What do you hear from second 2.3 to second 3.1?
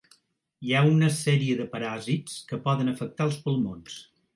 que poden